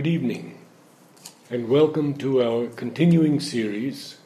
[0.00, 0.58] Good evening,
[1.50, 4.16] and welcome to our continuing series,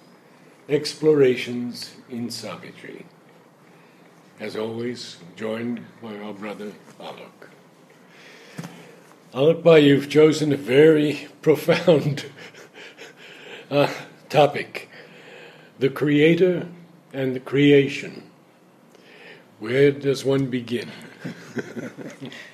[0.69, 3.07] Explorations in Savitri.
[4.39, 7.49] As always, joined by our brother Alok.
[9.33, 12.27] Alok you've chosen a very profound
[13.69, 13.93] uh,
[14.29, 14.89] topic
[15.81, 16.69] the Creator
[17.13, 18.23] and the creation.
[19.59, 20.93] Where does one begin?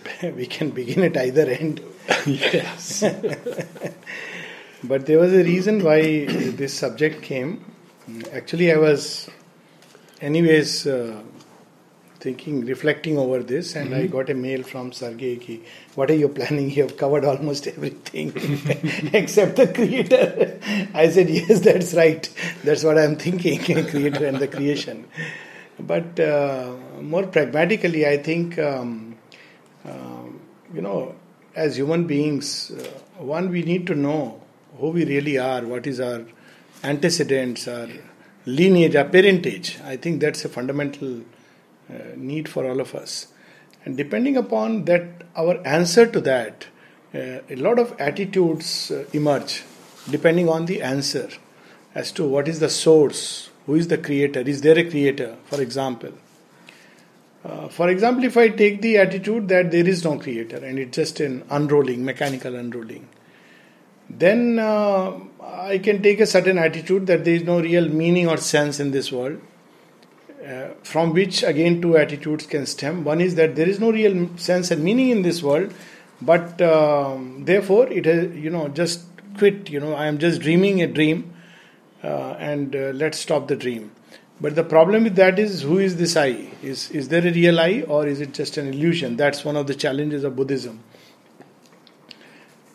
[0.36, 1.80] we can begin at either end.
[2.26, 3.02] yes.
[4.84, 7.64] but there was a reason why this subject came.
[8.32, 9.30] Actually, I was,
[10.20, 11.22] anyways, uh,
[12.22, 14.02] thinking, reflecting over this, and mm-hmm.
[14.02, 15.36] I got a mail from Sergey.
[15.36, 15.62] Ki,
[15.94, 16.70] what are you planning?
[16.70, 18.32] You have covered almost everything
[19.12, 20.58] except the creator.
[20.94, 22.28] I said, yes, that's right.
[22.64, 25.06] That's what I'm thinking, creator and the creation.
[25.78, 28.58] But uh, more pragmatically, I think.
[28.58, 29.11] Um,
[30.74, 31.14] you know,
[31.54, 32.84] as human beings, uh,
[33.18, 34.40] one, we need to know
[34.78, 36.24] who we really are, what is our
[36.82, 37.88] antecedents, our
[38.46, 39.78] lineage, our parentage.
[39.84, 41.20] I think that's a fundamental
[41.90, 43.28] uh, need for all of us.
[43.84, 46.66] And depending upon that, our answer to that,
[47.14, 49.64] uh, a lot of attitudes uh, emerge
[50.10, 51.28] depending on the answer
[51.94, 55.60] as to what is the source, who is the creator, is there a creator, for
[55.60, 56.12] example.
[57.44, 60.96] Uh, for example, if I take the attitude that there is no creator and it's
[60.96, 63.08] just an unrolling, mechanical unrolling,
[64.08, 68.36] then uh, I can take a certain attitude that there is no real meaning or
[68.36, 69.40] sense in this world.
[70.46, 73.04] Uh, from which again two attitudes can stem.
[73.04, 75.72] One is that there is no real sense and meaning in this world,
[76.20, 79.04] but um, therefore it is you know just
[79.38, 79.70] quit.
[79.70, 81.32] You know I am just dreaming a dream,
[82.02, 83.92] uh, and uh, let's stop the dream.
[84.42, 86.50] But the problem with that is who is this I?
[86.62, 89.16] Is, is there a real I or is it just an illusion?
[89.16, 90.80] That's one of the challenges of Buddhism.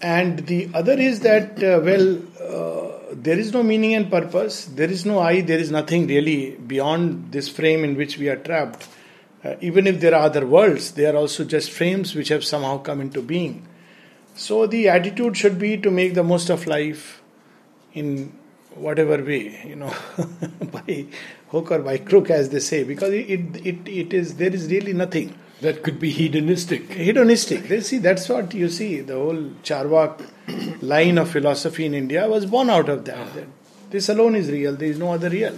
[0.02, 4.90] And the other is that, uh, well, uh, there is no meaning and purpose, there
[4.90, 8.88] is no I, there is nothing really beyond this frame in which we are trapped.
[9.44, 12.78] Uh, even if there are other worlds, they are also just frames which have somehow
[12.78, 13.68] come into being.
[14.36, 17.22] So the attitude should be to make the most of life
[17.94, 18.37] in
[18.78, 19.94] whatever way, you know,
[20.72, 21.06] by
[21.50, 24.94] hook or by crook, as they say, because it, it, it is there is really
[24.94, 25.38] nothing.
[25.62, 26.92] That could be hedonistic.
[26.92, 27.68] Hedonistic.
[27.68, 29.02] They see that's what you see.
[29.02, 33.34] The whole Charvak line of philosophy in India was born out of that.
[33.34, 33.48] that
[33.90, 34.76] this alone is real.
[34.76, 35.58] There is no other real.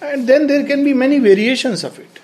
[0.00, 2.20] And then there can be many variations of it.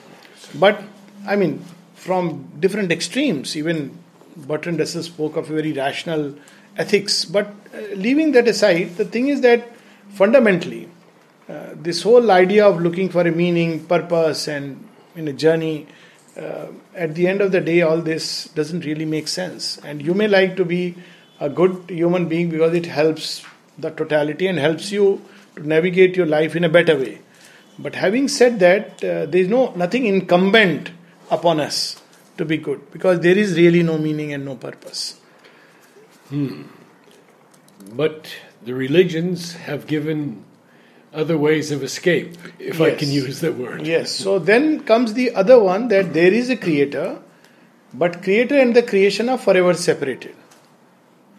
[0.55, 0.81] But
[1.27, 3.57] I mean, from different extremes.
[3.57, 3.99] Even
[4.37, 6.35] Bertrand Russell spoke of a very rational
[6.77, 7.25] ethics.
[7.25, 9.69] But uh, leaving that aside, the thing is that
[10.11, 10.89] fundamentally,
[11.49, 14.87] uh, this whole idea of looking for a meaning, purpose, and
[15.17, 15.87] in a journey,
[16.37, 19.79] uh, at the end of the day, all this doesn't really make sense.
[19.79, 20.95] And you may like to be
[21.41, 23.45] a good human being because it helps
[23.79, 25.23] the totality and helps you
[25.57, 27.21] to navigate your life in a better way.
[27.79, 30.91] But having said that, uh, there is no nothing incumbent
[31.31, 32.03] upon us
[32.37, 35.21] to be good because there is really no meaning and no purpose.
[36.29, 36.63] Hmm.
[37.93, 38.29] But
[38.63, 40.45] the religions have given
[41.13, 42.81] other ways of escape, if yes.
[42.81, 43.87] I can use that word.
[43.87, 44.11] Yes.
[44.11, 47.21] So then comes the other one that there is a creator,
[47.95, 50.37] but creator and the creation are forever separated.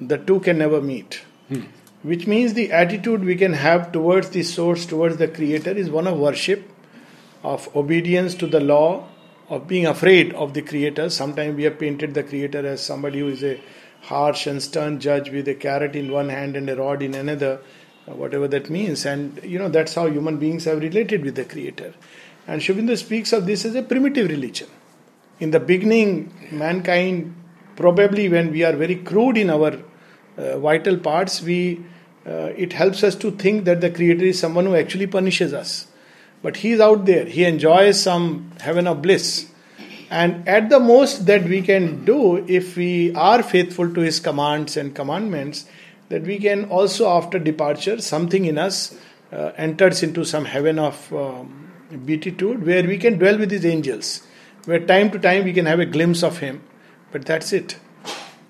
[0.01, 1.21] The two can never meet.
[1.49, 1.63] Hmm.
[2.01, 6.07] Which means the attitude we can have towards the source, towards the creator, is one
[6.07, 6.71] of worship,
[7.43, 9.07] of obedience to the law,
[9.49, 11.09] of being afraid of the creator.
[11.09, 13.59] Sometimes we have painted the creator as somebody who is a
[14.01, 17.59] harsh and stern judge with a carrot in one hand and a rod in another,
[18.07, 19.05] uh, whatever that means.
[19.05, 21.93] And you know, that's how human beings have related with the Creator.
[22.47, 24.67] And Sri speaks of this as a primitive religion.
[25.39, 27.35] In the beginning, mankind,
[27.75, 29.77] probably when we are very crude in our
[30.37, 31.83] uh, vital parts, we
[32.25, 35.87] uh, it helps us to think that the Creator is someone who actually punishes us.
[36.41, 37.25] But He is out there.
[37.25, 39.49] He enjoys some heaven of bliss
[40.09, 44.75] and at the most that we can do, if we are faithful to His commands
[44.75, 45.65] and commandments,
[46.09, 48.97] that we can also, after departure, something in us
[49.31, 51.71] uh, enters into some heaven of um,
[52.05, 54.23] beatitude where we can dwell with His angels,
[54.65, 56.63] where time to time we can have a glimpse of Him,
[57.11, 57.77] but that's it.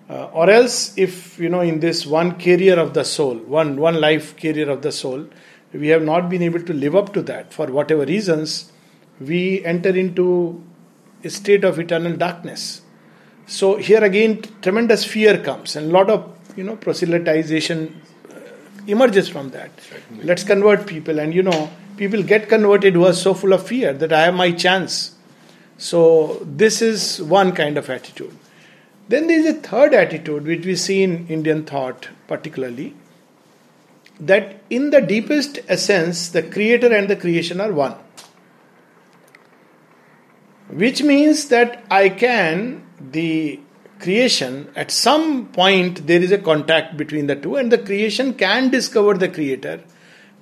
[0.10, 4.00] Uh, or else, if you know, in this one carrier of the soul, one one
[4.02, 5.28] life carrier of the soul,
[5.74, 8.72] we have not been able to live up to that for whatever reasons,
[9.20, 10.64] we enter into
[11.28, 12.82] state of eternal darkness.
[13.48, 17.92] So here again, tremendous fear comes, and a lot of you know proselytization
[18.30, 18.36] uh,
[18.88, 19.72] emerges from that.
[19.82, 20.24] Certainly.
[20.24, 23.92] Let's convert people, and you know people get converted who are so full of fear
[23.94, 25.16] that I have my chance.
[25.78, 28.38] So this is one kind of attitude.
[29.08, 32.94] Then there is a third attitude which we see in Indian thought, particularly,
[34.20, 37.96] that in the deepest essence, the creator and the creation are one.
[40.70, 43.60] Which means that I can, the
[44.00, 48.70] creation, at some point there is a contact between the two, and the creation can
[48.70, 49.82] discover the creator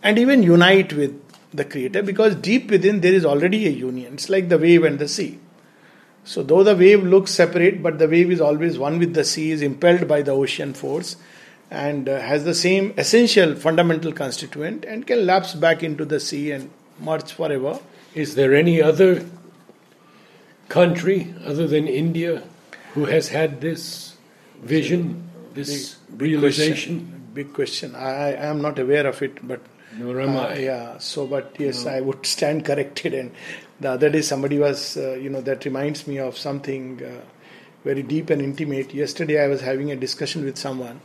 [0.03, 1.19] and even unite with
[1.53, 4.13] the creator because deep within there is already a union.
[4.13, 5.39] It's like the wave and the sea.
[6.23, 9.51] So, though the wave looks separate, but the wave is always one with the sea,
[9.51, 11.15] is impelled by the ocean force
[11.71, 16.51] and uh, has the same essential fundamental constituent and can lapse back into the sea
[16.51, 16.69] and
[16.99, 17.79] merge forever.
[18.13, 19.25] Is there any other
[20.69, 22.43] country other than India
[22.93, 24.15] who has had this
[24.61, 26.99] vision, this big, big realization?
[26.99, 27.13] Question.
[27.33, 27.95] Big question.
[27.95, 29.61] I, I am not aware of it, but
[29.95, 30.57] nor am uh, I.
[30.57, 30.97] Yeah.
[30.97, 31.91] So, but yes, no.
[31.91, 33.13] I would stand corrected.
[33.13, 33.31] And
[33.79, 37.21] the other day, somebody was, uh, you know, that reminds me of something uh,
[37.83, 38.93] very deep and intimate.
[38.93, 40.99] Yesterday, I was having a discussion with someone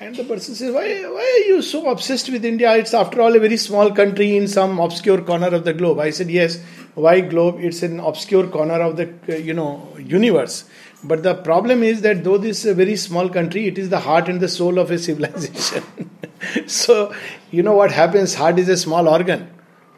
[0.00, 2.72] and the person says, why, why are you so obsessed with India?
[2.76, 5.98] It's after all a very small country in some obscure corner of the globe.
[5.98, 6.62] I said, yes.
[6.98, 7.58] Why globe?
[7.60, 10.64] It's an obscure corner of the uh, you know universe.
[11.02, 14.00] But the problem is that though this is a very small country, it is the
[14.00, 15.84] heart and the soul of a civilization.
[16.66, 17.14] so
[17.50, 18.34] you know what happens?
[18.34, 19.50] Heart is a small organ.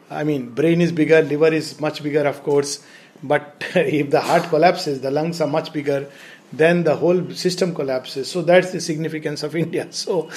[0.09, 2.83] I mean, brain is bigger, liver is much bigger, of course.
[3.23, 6.09] But if the heart collapses, the lungs are much bigger
[6.53, 8.29] then the whole system collapses.
[8.29, 9.87] So that's the significance of India.
[9.91, 10.29] So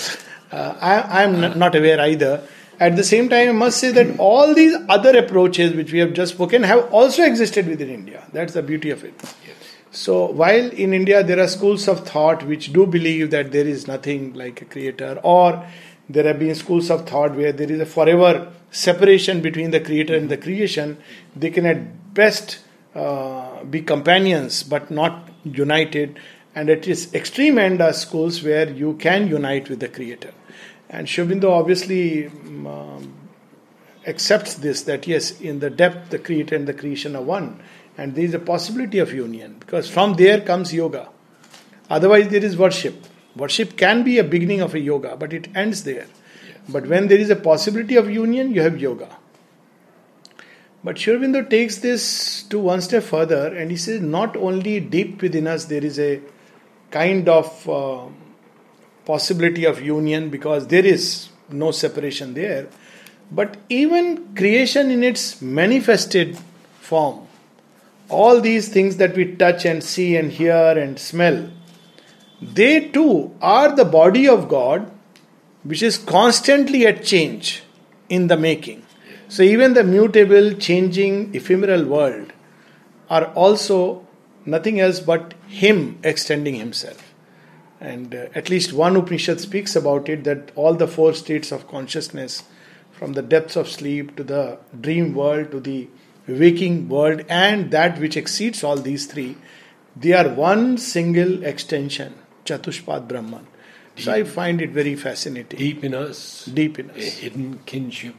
[0.53, 2.47] uh, I, am not aware either.
[2.81, 6.13] At the same time, I must say that all these other approaches which we have
[6.13, 8.25] just spoken have also existed within India.
[8.33, 9.15] That's the beauty of it.
[9.23, 9.57] Yes.
[9.91, 13.87] So while in India there are schools of thought which do believe that there is
[13.87, 15.65] nothing like a creator, or
[16.09, 20.17] there have been schools of thought where there is a forever separation between the creator
[20.17, 20.99] and the creation,
[21.37, 22.59] they can at best
[22.95, 26.19] uh, be companions but not united,
[26.55, 30.33] and at its extreme end are schools where you can unite with the Creator.
[30.89, 33.15] And Sri Aurobindo obviously um,
[34.07, 37.63] accepts this that yes, in the depth, the Creator and the creation are one,
[37.97, 41.09] and there is a possibility of union because from there comes yoga.
[41.91, 42.95] Otherwise, there is worship.
[43.37, 46.07] Worship can be a beginning of a yoga, but it ends there.
[46.07, 46.57] Yes.
[46.69, 49.17] But when there is a possibility of union, you have yoga.
[50.85, 55.47] But Sri takes this to one step further and he says, not only deep within
[55.47, 56.21] us there is a
[56.91, 58.07] kind of uh,
[59.05, 62.69] possibility of union because there is no separation there,
[63.31, 66.39] but even creation in its manifested
[66.81, 67.27] form,
[68.09, 71.51] all these things that we touch and see and hear and smell,
[72.41, 74.91] they too are the body of God
[75.63, 77.63] which is constantly at change
[78.09, 78.85] in the making.
[79.29, 82.33] So even the mutable, changing, ephemeral world
[83.09, 84.07] are also
[84.45, 87.14] nothing else but Him extending Himself.
[87.85, 91.69] And uh, at least one Upanishad speaks about it that all the four states of
[91.69, 92.45] consciousness,
[92.93, 95.89] from the depths of sleep to the dream world to the
[96.27, 99.37] waking world, and that which exceeds all these three,
[99.95, 102.15] they are one single extension,
[102.45, 103.47] Chatushpad Brahman.
[103.97, 105.59] Deep, so I find it very fascinating.
[105.59, 106.47] Deep in us.
[106.47, 106.97] Deep in us.
[106.97, 108.15] A hidden kinship.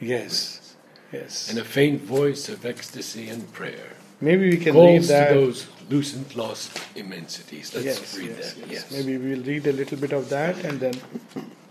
[0.00, 0.76] Yes.
[1.12, 1.50] Yes.
[1.50, 3.96] And a faint voice of ecstasy and prayer.
[4.20, 5.28] Maybe we can read that.
[5.28, 7.74] to those lucent lost immensities.
[7.74, 8.68] Let's yes, read yes, that.
[8.68, 8.70] Yes.
[8.70, 8.92] yes.
[8.92, 11.00] Maybe we'll read a little bit of that and then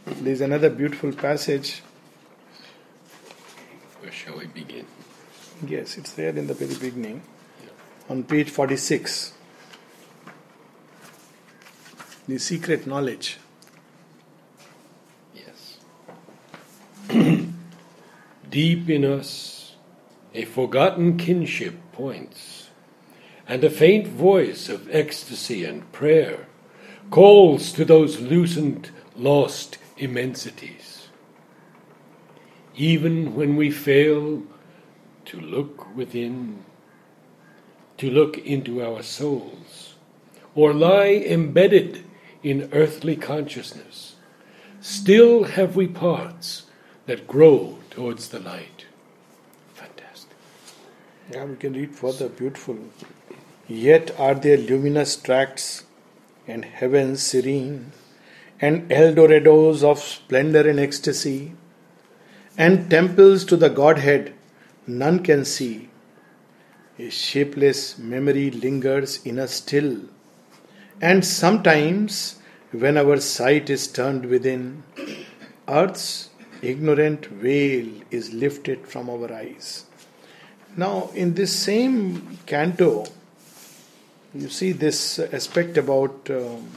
[0.06, 1.84] there's another beautiful passage.
[4.02, 4.88] Where shall we begin?
[5.66, 7.22] Yes, it's there in the very beginning.
[7.64, 7.70] Yeah.
[8.10, 9.34] On page 46.
[12.28, 13.38] The secret knowledge.
[15.36, 15.78] Yes.
[18.50, 19.76] Deep in us,
[20.34, 22.70] a forgotten kinship points,
[23.46, 26.48] and a faint voice of ecstasy and prayer
[27.12, 31.10] calls to those lucent, lost immensities.
[32.74, 34.44] Even when we fail
[35.26, 36.64] to look within,
[37.98, 39.96] to look into our souls,
[40.56, 42.06] or lie embedded
[42.42, 44.16] in earthly consciousness,
[44.80, 46.64] still have we parts
[47.08, 48.86] that grow towards the light.
[51.32, 52.28] Yeah, we can read further.
[52.28, 52.78] Beautiful.
[53.68, 55.84] Yet are there luminous tracts
[56.48, 57.92] and heavens serene,
[58.60, 61.54] and Eldorados of splendor and ecstasy,
[62.58, 64.34] and temples to the Godhead
[64.88, 65.90] none can see.
[66.98, 70.02] A shapeless memory lingers in us still,
[71.00, 72.40] and sometimes,
[72.72, 74.84] when our sight is turned within,
[75.68, 76.30] earth's
[76.64, 79.86] ignorant veil is lifted from our eyes.
[80.80, 83.06] Now, in this same canto,
[84.34, 86.70] you see this aspect about um,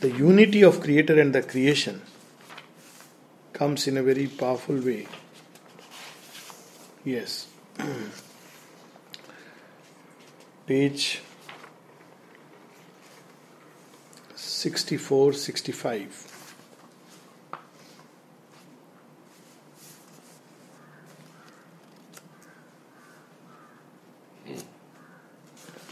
[0.00, 2.00] the unity of creator and the creation
[3.52, 5.06] comes in a very powerful way.
[7.04, 7.46] Yes.
[10.66, 11.20] Page
[14.34, 16.29] 64 65.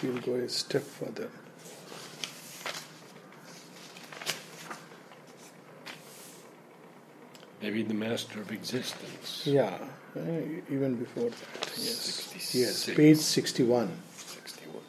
[0.08, 1.28] We'll go a step further.
[7.60, 9.42] Maybe the master of existence.
[9.44, 9.76] Yeah,
[10.16, 10.20] uh,
[10.70, 11.72] even before that.
[11.76, 11.98] Yes.
[12.38, 12.54] 66.
[12.54, 13.90] Yes, page 61.
[14.16, 14.82] 61.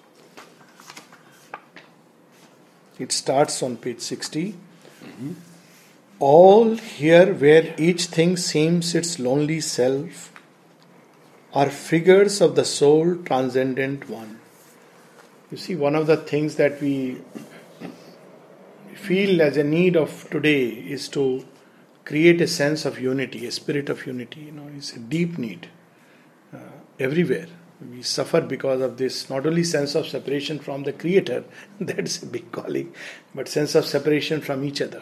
[2.99, 4.55] It starts on page 60.
[6.19, 10.31] All here where each thing seems its lonely self
[11.53, 14.39] are figures of the soul transcendent one.
[15.51, 17.21] You see, one of the things that we
[18.93, 21.43] feel as a need of today is to
[22.05, 24.41] create a sense of unity, a spirit of unity.
[24.41, 25.67] You know, it's a deep need
[26.53, 26.57] uh,
[26.99, 27.47] everywhere.
[27.81, 31.45] We suffer because of this not only sense of separation from the Creator,
[31.79, 32.93] that's a big calling,
[33.33, 35.01] but sense of separation from each other.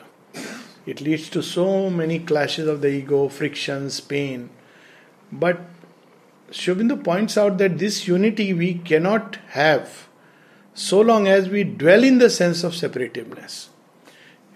[0.85, 4.49] It leads to so many clashes of the ego, frictions, pain.
[5.29, 5.59] But
[6.51, 10.06] Sri Aurobindo points out that this unity we cannot have
[10.77, 13.69] so long as we dwell in the sense of separativeness.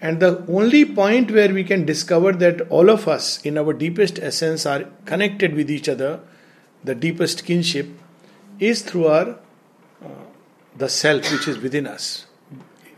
[0.00, 4.20] And the only point where we can discover that all of us, in our deepest
[4.20, 6.20] essence, are connected with each other,
[6.84, 7.88] the deepest kinship,
[8.60, 9.30] is through our
[10.04, 10.08] uh,
[10.76, 12.26] the self which is within us.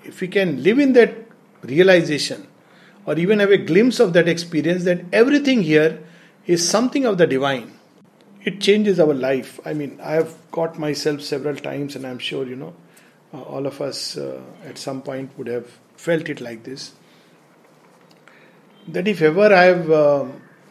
[0.04, 1.14] If we can live in that
[1.62, 2.46] realization,
[3.06, 6.02] or even have a glimpse of that experience, that everything here
[6.46, 7.72] is something of the divine,
[8.44, 9.60] it changes our life.
[9.64, 12.74] I mean, I have caught myself several times, and I'm sure you know,
[13.42, 16.92] all of us uh, at some point would have felt it like this.
[18.88, 20.26] That if ever I've, uh,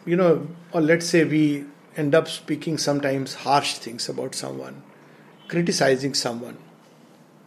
[0.06, 1.64] you know, or let's say we
[1.96, 4.82] end up speaking sometimes harsh things about someone,
[5.48, 6.56] criticizing someone.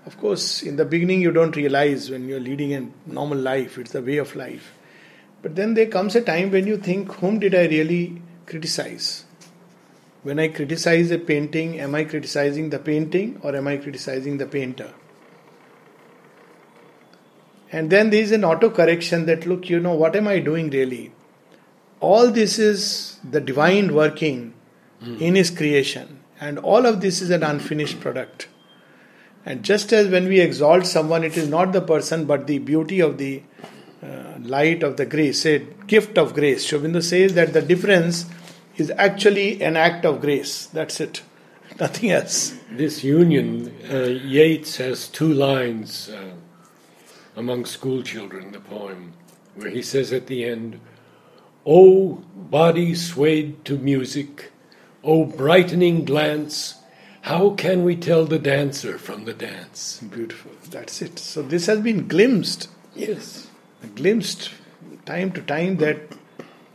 [0.06, 3.92] Of course, in the beginning, you don't realize when you're leading a normal life, it's
[3.92, 4.74] the way of life.
[5.42, 9.26] But then there comes a time when you think, whom did I really criticize?
[10.24, 14.46] When I criticize a painting, am I criticizing the painting or am I criticizing the
[14.46, 14.94] painter?
[17.72, 20.70] And then there is an auto correction that, look, you know, what am I doing
[20.70, 21.12] really?
[22.00, 24.54] All this is the divine working
[25.20, 28.48] in His creation, and all of this is an unfinished product.
[29.46, 33.00] And just as when we exalt someone, it is not the person but the beauty
[33.00, 33.44] of the
[34.04, 36.66] uh, light of the grace, a gift of grace.
[36.66, 38.26] Sri Aurobindo says that the difference
[38.76, 40.68] is actually an act of grace.
[40.68, 41.22] That's it,
[41.80, 42.58] nothing else.
[42.72, 46.32] This union, uh, Yeats has two lines uh,
[47.38, 49.14] among school children, the poem,
[49.56, 50.80] where he says at the end,
[51.66, 54.52] O body swayed to music,
[55.04, 56.76] O brightening glance,
[57.22, 60.00] how can we tell the dancer from the dance?
[60.00, 60.52] Beautiful.
[60.72, 61.20] That's it.
[61.20, 63.48] So this has been glimpsed, Yes.
[63.96, 64.50] glimpsed
[65.06, 65.98] time to time that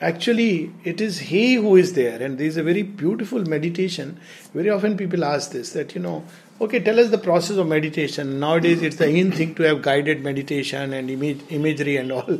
[0.00, 2.22] actually it is He who is there.
[2.22, 4.20] And there is a very beautiful meditation.
[4.54, 6.24] Very often people ask this that, you know,
[6.62, 8.38] okay, tell us the process of meditation.
[8.38, 12.38] Nowadays it's the in thing to have guided meditation and image, imagery and all.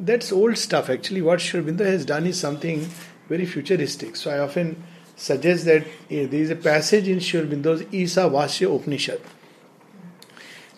[0.00, 0.90] That's old stuff.
[0.90, 2.88] Actually, what Aurobindo has done is something
[3.28, 4.16] very futuristic.
[4.16, 4.82] So I often
[5.16, 9.20] suggest that eh, there is a passage in Aurobindo's Isa Vasya Upanishad.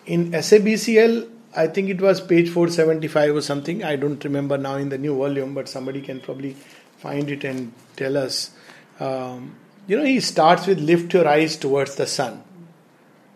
[0.05, 3.83] In SABCL, I think it was page 475 or something.
[3.83, 6.55] I don't remember now in the new volume, but somebody can probably
[6.97, 8.51] find it and tell us.
[8.99, 9.55] Um,
[9.87, 12.43] you know, he starts with lift your eyes towards the sun.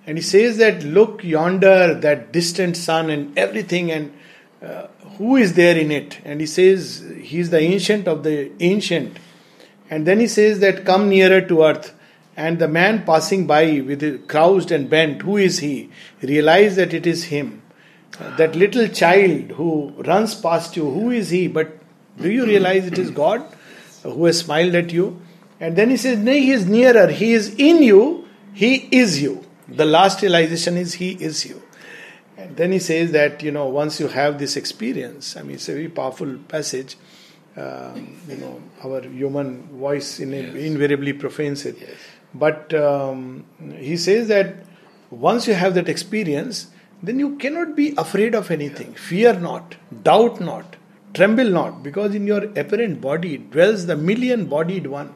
[0.05, 4.13] And he says that look yonder, that distant sun and everything, and
[4.61, 6.19] uh, who is there in it?
[6.25, 9.17] And he says he is the ancient of the ancient.
[9.89, 11.93] And then he says that come nearer to earth.
[12.37, 15.91] And the man passing by with it crouched and bent, who is he?
[16.21, 17.61] Realize that it is him.
[18.19, 21.47] Uh, that little child who runs past you, who is he?
[21.47, 21.77] But
[22.19, 23.45] do you realize it is God
[24.03, 25.21] who has smiled at you?
[25.59, 27.07] And then he says, Nay, he is nearer.
[27.07, 28.27] He is in you.
[28.53, 29.45] He is you.
[29.67, 31.61] The last realization is He is you.
[32.37, 35.69] And then he says that, you know, once you have this experience, I mean, it's
[35.69, 36.97] a very powerful passage.
[37.55, 40.55] Um, you know, our human voice in Yes.
[40.55, 41.77] invariably profanes it.
[41.79, 41.89] Yes.
[42.33, 43.45] But um,
[43.77, 44.55] he says that
[45.09, 46.67] once you have that experience,
[47.03, 48.93] then you cannot be afraid of anything.
[48.93, 50.77] Fear not, doubt not,
[51.13, 55.13] tremble not, because in your apparent body dwells the million bodied one.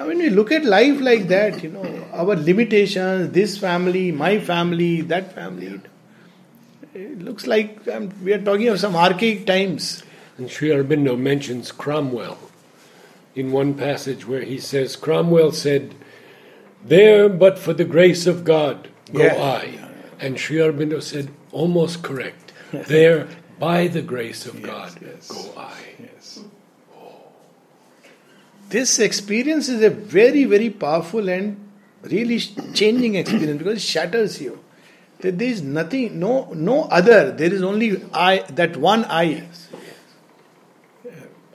[0.00, 0.06] Yes.
[0.06, 4.40] I mean, we look at life like that, you know, our limitations, this family, my
[4.40, 5.80] family, that family.
[6.94, 10.02] It looks like um, we are talking of some archaic times.
[10.38, 12.38] And Sri Aurobindo mentions Cromwell
[13.34, 15.94] in one passage where he says, Cromwell said,
[16.84, 19.42] There but for the grace of God go Yeah.
[19.42, 19.78] I.
[20.18, 22.52] And Sri Aurobindo said, almost correct.
[22.72, 23.28] There
[23.58, 25.28] by the grace of God yes.
[25.28, 25.74] go I.
[25.98, 26.19] Yes.
[28.70, 31.68] This experience is a very, very powerful and
[32.02, 34.60] really changing experience because it shatters you.
[35.22, 37.32] That there is nothing, no, no other.
[37.32, 39.48] There is only I, that one I.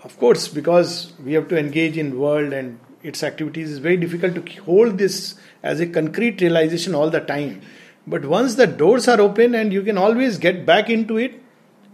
[0.04, 4.36] Of course, because we have to engage in world and its activities, it's very difficult
[4.36, 7.62] to hold this as a concrete realization all the time.
[8.06, 11.42] But once the doors are open and you can always get back into it,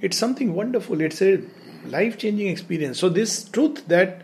[0.01, 0.99] it's something wonderful.
[0.99, 1.43] It's a
[1.85, 2.99] life changing experience.
[2.99, 4.23] So, this truth that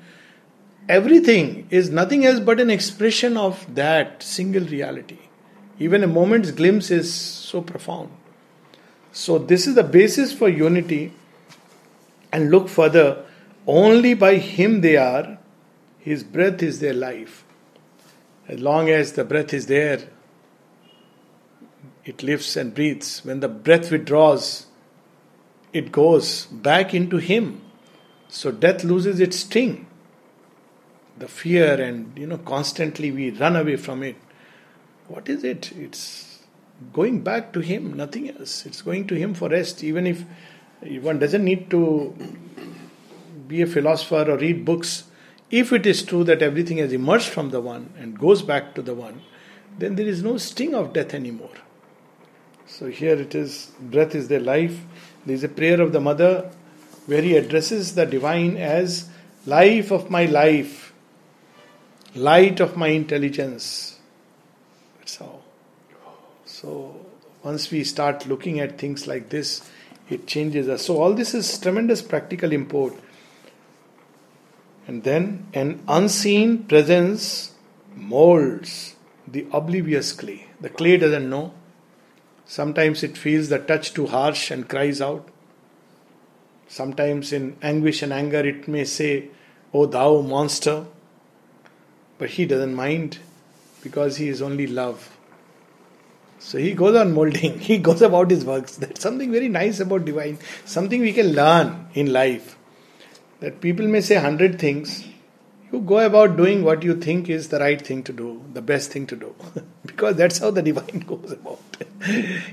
[0.89, 5.19] everything is nothing else but an expression of that single reality.
[5.79, 8.09] Even a moment's glimpse is so profound.
[9.11, 11.13] So, this is the basis for unity.
[12.31, 13.25] And look further,
[13.65, 15.39] only by Him they are,
[15.99, 17.43] His breath is their life.
[18.47, 20.07] As long as the breath is there,
[22.05, 23.23] it lives and breathes.
[23.25, 24.67] When the breath withdraws,
[25.73, 27.61] it goes back into Him.
[28.29, 29.86] So death loses its sting.
[31.19, 34.15] The fear and, you know, constantly we run away from it.
[35.07, 35.71] What is it?
[35.71, 36.43] It's
[36.93, 38.65] going back to Him, nothing else.
[38.65, 39.83] It's going to Him for rest.
[39.83, 40.23] Even if
[41.01, 42.13] one doesn't need to
[43.47, 45.05] be a philosopher or read books,
[45.49, 48.81] if it is true that everything has emerged from the One and goes back to
[48.81, 49.21] the One,
[49.79, 51.55] then there is no sting of death anymore.
[52.65, 54.77] So here it is breath is their life.
[55.25, 56.51] There is a prayer of the mother
[57.05, 59.09] where he addresses the divine as
[59.45, 60.86] life of my life,
[62.17, 63.99] light of my intelligence.
[64.99, 65.39] That's how.
[66.45, 67.05] So
[67.43, 69.69] once we start looking at things like this,
[70.09, 70.85] it changes us.
[70.85, 72.93] So all this is tremendous practical import.
[74.87, 77.53] And then an unseen presence
[77.95, 78.95] molds
[79.27, 80.47] the oblivious clay.
[80.61, 81.53] The clay doesn't know.
[82.45, 85.27] Sometimes it feels the touch too harsh and cries out.
[86.69, 89.29] Sometimes in anguish and anger it may say,
[89.73, 90.85] O thou monster.
[92.17, 93.19] But he doesn't mind
[93.83, 95.15] because he is only love.
[96.39, 98.77] So he goes on molding, he goes about his works.
[98.77, 102.57] That's something very nice about divine, something we can learn in life.
[103.39, 105.05] That people may say hundred things,
[105.71, 108.91] you go about doing what you think is the right thing to do, the best
[108.91, 109.35] thing to do.
[109.85, 111.59] because that's how the divine goes about.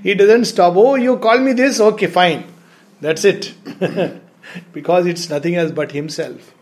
[0.02, 2.44] he doesn't stop, oh, you call me this, okay, fine.
[3.00, 3.54] That's it.
[4.72, 6.53] because it's nothing else but himself.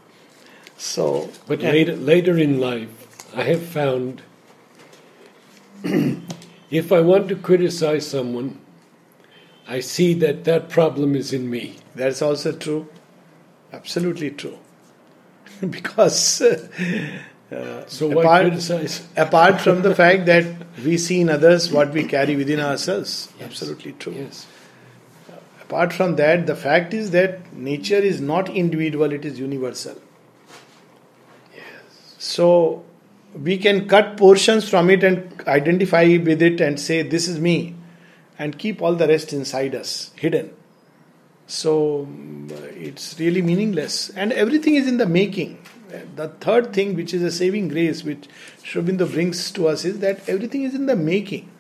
[0.77, 2.89] So, But later, later in life,
[3.37, 4.23] I have found
[6.71, 8.59] if I want to criticize someone,
[9.69, 11.77] I see that that problem is in me.
[11.95, 12.89] That's also true.
[13.73, 14.59] Absolutely true.
[15.71, 16.43] because
[17.53, 19.07] uh, So why Apart- criticize?
[19.17, 20.45] apart from the fact that
[20.85, 23.49] we see in others what we carry within ourselves, Yes.
[23.49, 24.15] absolutely true.
[24.15, 24.47] Yes.
[25.63, 29.97] Apart from that, the fact is that nature is not individual, it is universal.
[32.23, 32.85] So
[33.35, 37.75] we can cut portions from it and identify with it and say, This is me,
[38.39, 40.55] and keep all the rest inside us, hidden.
[41.49, 42.07] So
[42.77, 44.09] it's really meaningless.
[44.11, 45.67] And everything is in the making.
[46.15, 48.29] The third thing, which is a saving grace, which
[48.63, 51.51] Sri Aurobindo brings to us, is that everything is in the making.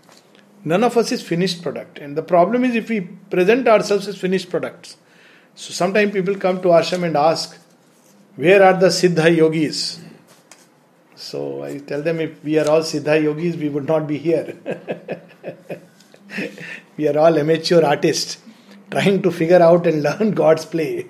[0.64, 1.98] None of us is finished product.
[1.98, 4.96] And the problem is if we present ourselves as finished products.
[5.56, 7.58] So sometimes people come to ashram and ask,
[8.36, 9.98] Where are the Siddha yogis?
[11.22, 14.56] So I tell them if we are all Siddha yogis, we would not be here.
[16.96, 18.38] we are all amateur artists
[18.90, 21.06] trying to figure out and learn God's play.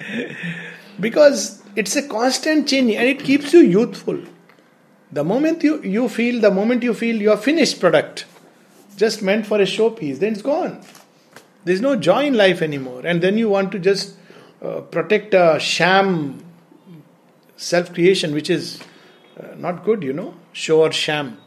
[1.00, 4.18] because it's a constant change and it keeps you youthful.
[5.12, 8.26] The moment you, you feel, the moment you feel you are finished product,
[8.96, 10.84] just meant for a showpiece, then it's gone.
[11.64, 13.02] There's no joy in life anymore.
[13.06, 14.16] And then you want to just
[14.60, 16.44] uh, protect a sham
[17.56, 18.82] self creation, which is
[19.38, 21.38] uh, not good, you know, show or sham.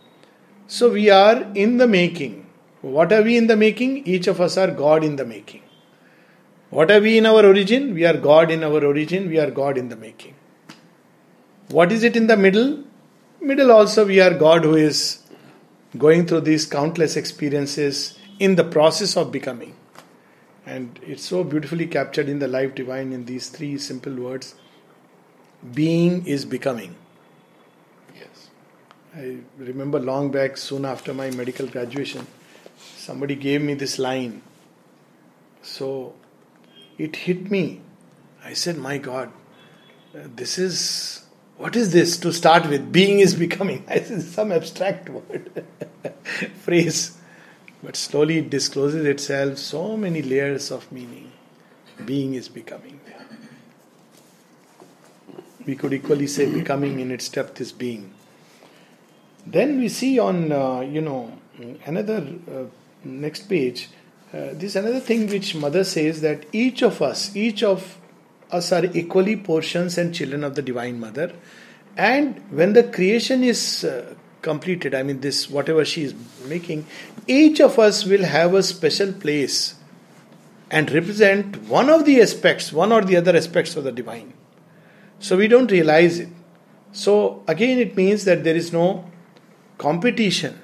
[0.68, 2.46] So we are in the making.
[2.82, 4.06] What are we in the making?
[4.06, 5.62] Each of us are God in the making.
[6.70, 7.94] What are we in our origin?
[7.94, 10.36] We are God in our origin, we are God in the making.
[11.70, 12.84] What is it in the middle?
[13.40, 15.24] Middle also, we are God who is
[15.98, 19.76] going through these countless experiences in the process of becoming.
[20.66, 24.56] And it's so beautifully captured in the life divine in these three simple words
[25.74, 26.96] being is becoming.
[29.18, 32.28] I remember long back, soon after my medical graduation,
[32.98, 34.44] somebody gave me this line.
[35.64, 36.14] So
[37.00, 37.82] it hit me.
[38.44, 39.32] I said, My God,
[40.16, 41.26] uh, this is
[41.58, 42.92] what is this to start with?
[42.92, 43.84] Being is becoming.
[43.90, 45.66] I said, some abstract word,
[46.60, 47.18] phrase.
[47.82, 51.32] But slowly it discloses itself so many layers of meaning.
[52.06, 53.00] Being is becoming.
[55.66, 58.14] We could equally say becoming in its depth is being.
[59.52, 61.32] Then we see on, uh, you know,
[61.86, 62.64] another uh,
[63.04, 63.90] next page,
[64.34, 67.98] uh, this another thing which Mother says that each of us, each of
[68.52, 71.32] us are equally portions and children of the Divine Mother.
[71.96, 76.14] And when the creation is uh, completed, I mean, this whatever she is
[76.46, 76.86] making,
[77.26, 79.76] each of us will have a special place
[80.70, 84.34] and represent one of the aspects, one or the other aspects of the divine.
[85.20, 86.30] So we don't realize it.
[86.92, 89.10] So again, it means that there is no
[89.78, 90.60] competition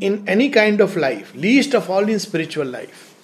[0.00, 3.14] in any kind of life, least of all in spiritual life.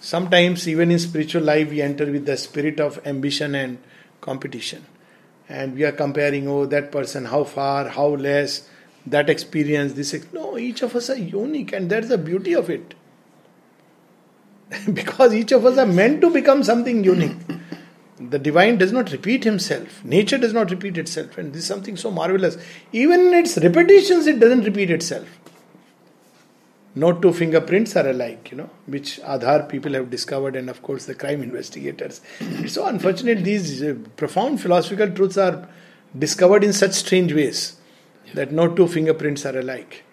[0.00, 3.78] Sometimes, even in spiritual life, we enter with the spirit of ambition and
[4.20, 4.84] competition.
[5.48, 8.68] And we are comparing, oh, that person, how far, how less,
[9.06, 10.14] that experience, this.
[10.14, 12.94] Ex- no, each of us are unique, and that's the beauty of it.
[14.92, 17.36] because each of us are meant to become something unique.
[18.30, 20.04] The divine does not repeat himself.
[20.04, 21.38] Nature does not repeat itself.
[21.38, 22.56] And this is something so marvelous.
[22.92, 25.26] Even in its repetitions, it doesn't repeat itself.
[26.94, 31.06] No two fingerprints are alike, you know, which Aadhaar people have discovered, and of course
[31.06, 32.20] the crime investigators.
[32.40, 35.66] It's so unfortunate these uh, profound philosophical truths are
[36.18, 37.76] discovered in such strange ways
[38.34, 40.04] that no two fingerprints are alike.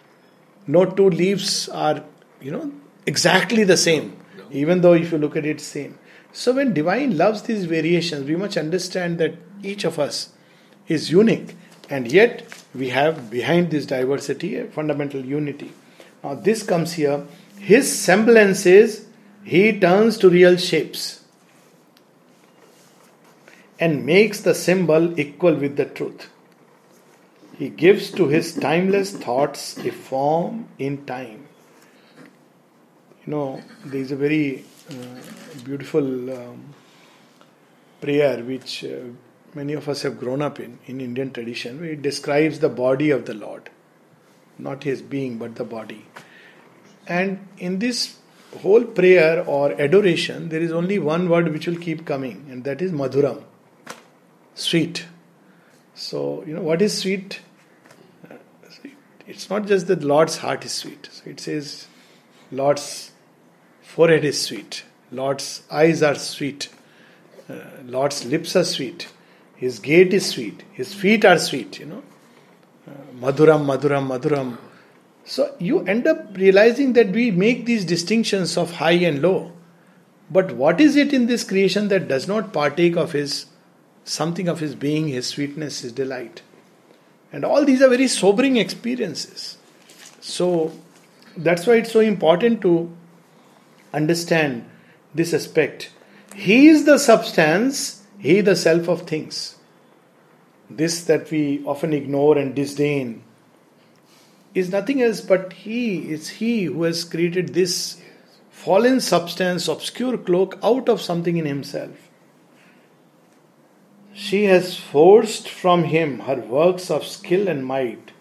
[0.67, 2.01] No two leaves are,
[2.39, 2.71] you know,
[3.05, 4.17] exactly the same,
[4.49, 5.99] even though if you look at it, same.
[6.31, 10.29] So when divine loves these variations, we must understand that each of us
[10.87, 11.55] is unique,
[11.89, 15.71] and yet we have behind this diversity a fundamental unity.
[16.23, 17.25] Now, this comes here.
[17.57, 19.05] His semblances
[19.43, 21.23] he turns to real shapes
[23.79, 26.29] and makes the symbol equal with the truth.
[27.57, 31.47] He gives to his timeless thoughts a form in time.
[33.25, 34.93] You know, there is a very uh,
[35.63, 36.73] beautiful um,
[38.01, 38.99] prayer which uh,
[39.53, 43.25] many of us have grown up in, in Indian tradition, it describes the body of
[43.25, 43.69] the Lord
[44.59, 46.05] not his being but the body.
[47.07, 48.17] And in this
[48.61, 52.81] whole prayer or adoration, there is only one word which will keep coming, and that
[52.81, 53.43] is Madhuram,
[54.55, 55.05] sweet.
[55.95, 57.41] So, you know, what is sweet?
[59.27, 61.07] It's not just that Lord's heart is sweet.
[61.11, 61.87] So it says,
[62.51, 63.11] Lord's
[63.81, 66.69] forehead is sweet, Lord's eyes are sweet,
[67.49, 69.07] uh, Lord's lips are sweet,
[69.55, 72.03] His gait is sweet, His feet are sweet, you know.
[73.19, 74.57] Madhuram, Madhuram, Madhuram.
[75.25, 79.51] So you end up realizing that we make these distinctions of high and low.
[80.31, 83.47] But what is it in this creation that does not partake of his
[84.03, 86.41] something of his being, his sweetness, his delight?
[87.31, 89.57] And all these are very sobering experiences.
[90.19, 90.71] So
[91.37, 92.91] that's why it's so important to
[93.93, 94.65] understand
[95.13, 95.91] this aspect.
[96.35, 99.55] He is the substance, he the self of things
[100.69, 103.23] this that we often ignore and disdain
[104.53, 106.11] is nothing else but He.
[106.11, 108.01] It's He who has created this
[108.49, 112.09] fallen substance, obscure cloak out of something in Himself.
[114.13, 118.11] She has forced from Him her works of skill and might.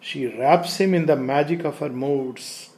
[0.00, 2.70] She wraps Him in the magic of her moods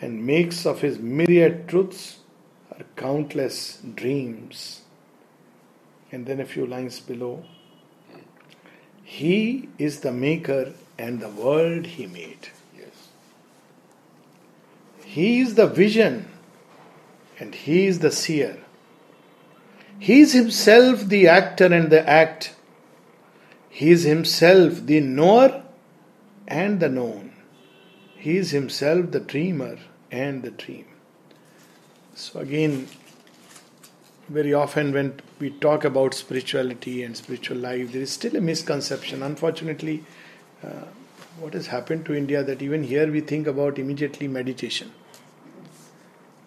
[0.00, 2.18] and makes of His myriad truths
[2.76, 4.82] her countless dreams
[6.12, 7.44] and then a few lines below.
[9.02, 12.48] He is the maker and the world he made.
[12.76, 13.08] Yes.
[15.04, 16.28] He is the vision
[17.38, 18.58] and he is the seer.
[19.98, 22.54] He is himself the actor and the act.
[23.70, 25.62] He is himself the knower
[26.46, 27.25] and the known.
[28.26, 29.78] He is himself the dreamer
[30.10, 30.86] and the dream.
[32.14, 32.88] So again,
[34.28, 39.22] very often when we talk about spirituality and spiritual life, there is still a misconception.
[39.22, 40.02] Unfortunately,
[40.64, 40.86] uh,
[41.38, 44.90] what has happened to India that even here we think about immediately meditation.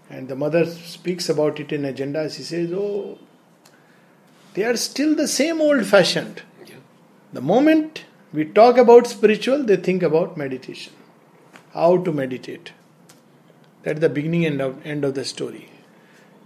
[0.10, 2.30] And the mother speaks about it in agenda.
[2.30, 3.20] She says, "Oh,
[4.54, 6.42] they are still the same old-fashioned."
[7.32, 10.99] The moment we talk about spiritual, they think about meditation,
[11.80, 12.72] how to meditate.
[13.84, 15.70] That's the beginning and of, end of the story.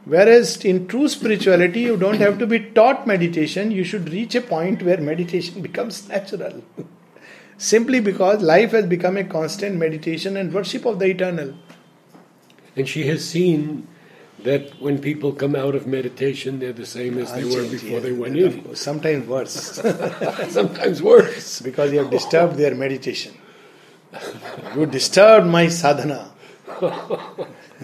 [0.05, 4.41] Whereas in true spirituality, you don't have to be taught meditation, you should reach a
[4.41, 6.61] point where meditation becomes natural.
[7.57, 11.53] Simply because life has become a constant meditation and worship of the eternal.
[12.75, 13.87] And she has seen
[14.43, 18.11] that when people come out of meditation, they're the same as they were before they
[18.11, 18.75] went in.
[18.75, 19.53] Sometimes worse.
[20.49, 21.61] Sometimes worse.
[21.61, 23.33] because you have disturbed their meditation.
[24.75, 26.31] You disturbed my sadhana.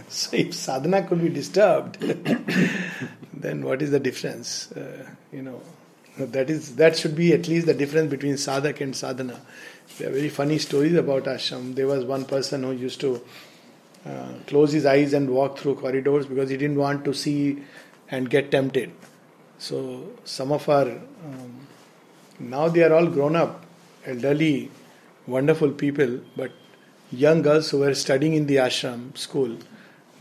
[0.10, 2.00] so if sadhana could be disturbed,
[3.34, 4.72] then what is the difference?
[4.72, 5.62] Uh, you know,
[6.18, 9.40] that is that should be at least the difference between sadhak and sadhana.
[9.98, 11.76] There are very funny stories about ashram.
[11.76, 13.22] There was one person who used to
[14.06, 17.62] uh, close his eyes and walk through corridors because he didn't want to see
[18.10, 18.92] and get tempted.
[19.58, 21.68] So some of our um,
[22.40, 23.66] now they are all grown up,
[24.06, 24.72] elderly,
[25.30, 26.52] wonderful people, but
[27.12, 29.58] young girls who were studying in the ashram school,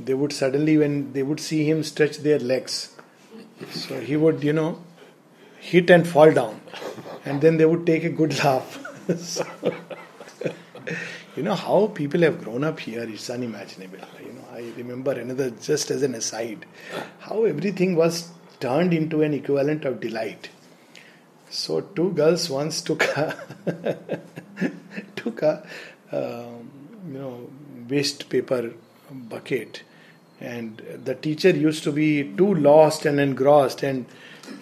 [0.01, 2.97] they would suddenly when they would see him stretch their legs,
[3.71, 4.83] so he would you know
[5.61, 6.61] hit and fall down,
[7.25, 8.85] and then they would take a good laugh.
[9.18, 9.47] so,
[11.37, 13.99] you know how people have grown up here is unimaginable.
[14.25, 16.66] You know, I remember another just as an aside,
[17.18, 18.29] how everything was
[18.61, 20.51] turned into an equivalent of delight.
[21.51, 23.37] So two girls once took a
[25.16, 25.66] took a
[26.12, 26.71] um,
[27.07, 27.51] you know
[27.88, 28.73] waste paper
[29.11, 29.83] bucket,
[30.40, 34.07] and the teacher used to be too lost and engrossed, and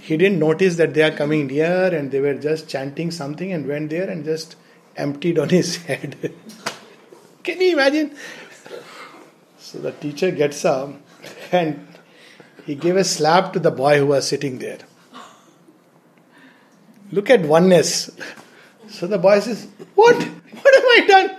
[0.01, 3.67] he didn't notice that they are coming near, and they were just chanting something, and
[3.67, 4.57] went there and just
[4.97, 6.33] emptied on his head.
[7.43, 8.17] Can you imagine?
[9.59, 10.95] So the teacher gets up
[11.53, 11.87] and
[12.65, 14.79] he gave a slap to the boy who was sitting there.
[17.13, 18.11] Look at oneness.
[18.89, 20.17] So the boy says, What?
[20.17, 21.37] What have I done?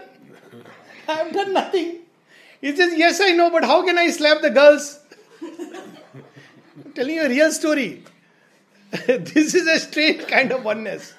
[1.07, 1.99] I have done nothing.
[2.61, 4.99] He says, Yes, I know, but how can I slap the girls?
[5.41, 8.03] I'm telling you a real story.
[8.91, 11.13] this is a strange kind of oneness.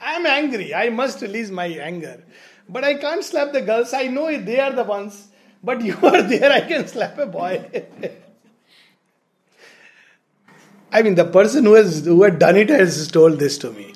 [0.00, 0.74] I am angry.
[0.74, 2.22] I must release my anger.
[2.68, 3.92] But I can't slap the girls.
[3.92, 5.28] I know they are the ones.
[5.62, 7.86] But you are there, I can slap a boy.
[10.92, 13.94] I mean, the person who has who had done it has told this to me.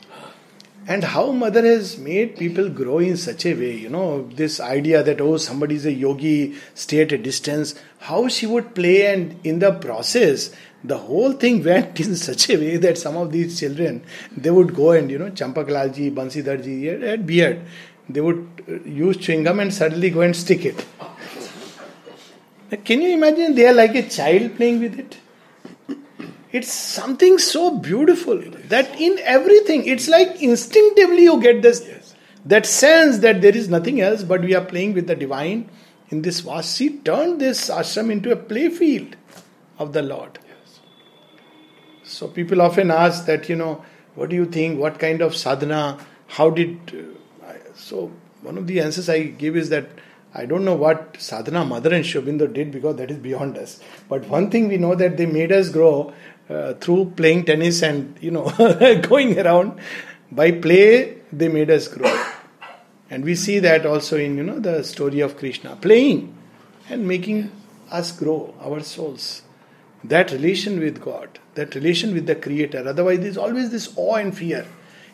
[0.88, 5.02] And how mother has made people grow in such a way, you know, this idea
[5.02, 9.38] that oh somebody is a yogi, stay at a distance, how she would play and
[9.44, 10.54] in the process
[10.84, 14.02] the whole thing went in such a way that some of these children
[14.36, 17.60] they would go and you know Champaklalji, Bansidharji had beard.
[18.08, 20.86] They would uh, use chewing gum and suddenly go and stick it.
[22.84, 25.18] Can you imagine they are like a child playing with it?
[26.56, 28.38] It's something so beautiful
[28.74, 31.82] that in everything, it's like instinctively you get this
[32.54, 35.68] that sense that there is nothing else but we are playing with the divine
[36.10, 36.76] in this vast.
[36.78, 39.14] She turned this ashram into a playfield
[39.78, 40.38] of the Lord.
[42.04, 44.78] So people often ask that, you know, what do you think?
[44.78, 45.98] What kind of sadhana?
[46.28, 47.14] How did.
[47.44, 49.88] Uh, so one of the answers I give is that
[50.32, 53.80] I don't know what sadhana mother and Sri Aurobindo did because that is beyond us.
[54.08, 56.12] But one thing we know that they made us grow
[56.48, 58.50] uh, through playing tennis and, you know,
[59.08, 59.80] going around.
[60.30, 62.12] By play, they made us grow.
[63.08, 65.76] And we see that also in, you know, the story of Krishna.
[65.76, 66.36] Playing
[66.88, 67.52] and making
[67.90, 69.42] us grow, our souls.
[70.02, 72.86] That relation with God that relation with the Creator.
[72.86, 74.64] Otherwise, there's always this awe and fear.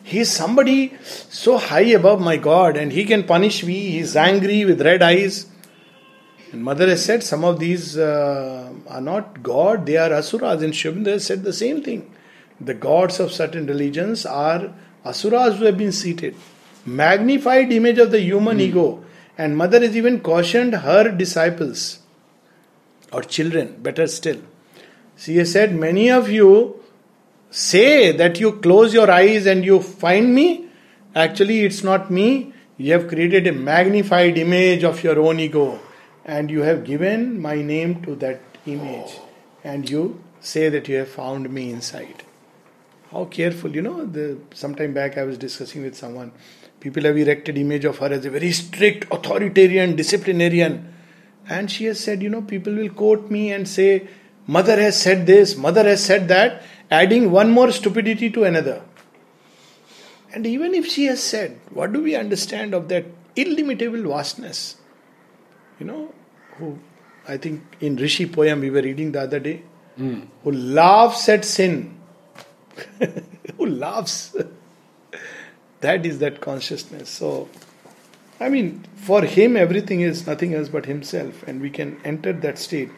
[0.03, 3.89] He is somebody so high above my God and he can punish me.
[3.91, 5.47] He's angry with red eyes.
[6.53, 10.61] And Mother has said some of these uh, are not God, they are asuras.
[10.61, 12.09] And Aurobindo has said the same thing.
[12.61, 16.35] The gods of certain religions are asuras who have been seated.
[16.85, 18.61] Magnified image of the human mm.
[18.61, 19.03] ego.
[19.37, 21.99] And Mother has even cautioned her disciples
[23.11, 24.39] or children, better still
[25.17, 26.81] she has said, Many of you
[27.49, 30.67] say that you close your eyes and you find me.
[31.15, 32.53] Actually, it's not me.
[32.77, 35.79] You have created a magnified image of your own ego
[36.25, 39.19] and you have given my name to that image
[39.63, 42.23] and you say that you have found me inside.
[43.11, 46.31] How careful, you know, the some time back I was discussing with someone.
[46.79, 50.93] People have erected image of her as a very strict, authoritarian, disciplinarian.
[51.47, 54.07] And she has said, you know, people will quote me and say,
[54.47, 58.81] Mother has said this, mother has said that, adding one more stupidity to another.
[60.33, 63.05] And even if she has said, what do we understand of that
[63.35, 64.75] illimitable vastness?
[65.83, 66.13] You know,
[66.57, 66.79] who
[67.27, 69.63] I think in Rishi poem we were reading the other day,
[69.99, 70.27] mm.
[70.41, 71.99] who laughs at sin,
[73.57, 74.33] who laughs.
[75.81, 77.09] that is that consciousness.
[77.09, 77.49] So
[78.39, 82.57] I mean, for him, everything is nothing else but himself, and we can enter that
[82.57, 82.89] state.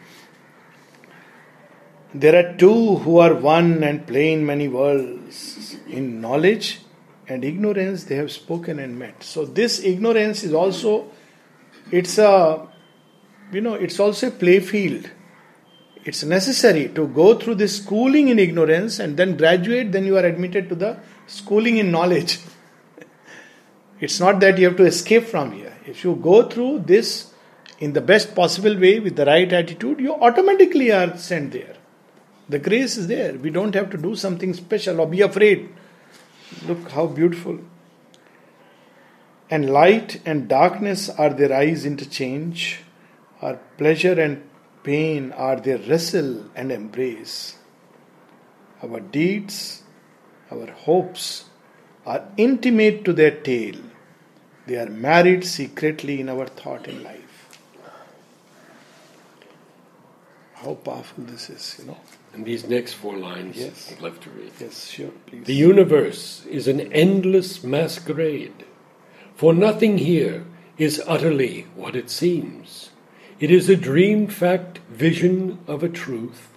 [2.14, 5.76] There are two who are one and play in many worlds.
[5.88, 6.82] In knowledge
[7.26, 9.24] and ignorance, they have spoken and met.
[9.24, 11.10] So, this ignorance is also,
[11.90, 12.68] it's a,
[13.52, 15.10] you know, it's also a play field.
[16.04, 20.24] It's necessary to go through this schooling in ignorance and then graduate, then you are
[20.24, 22.38] admitted to the schooling in knowledge.
[23.98, 25.72] It's not that you have to escape from here.
[25.86, 27.32] If you go through this
[27.78, 31.76] in the best possible way with the right attitude, you automatically are sent there.
[32.48, 33.34] The grace is there.
[33.34, 35.70] We don't have to do something special or be afraid.
[36.66, 37.58] Look how beautiful.
[39.50, 42.80] And light and darkness are their eyes interchange,
[43.42, 44.42] our pleasure and
[44.82, 47.58] pain are their wrestle and embrace.
[48.82, 49.82] Our deeds,
[50.50, 51.44] our hopes
[52.04, 53.80] are intimate to their tale.
[54.66, 57.22] They are married secretly in our thought and life.
[60.54, 61.98] How powerful this is, you know.
[62.32, 63.92] And these next four lines yes.
[63.92, 64.52] I'd love to read.
[64.60, 65.44] Yes, sure, please.
[65.44, 68.64] The universe is an endless masquerade,
[69.34, 70.44] for nothing here
[70.78, 72.90] is utterly what it seems.
[73.38, 76.48] It is a dream fact vision of a truth,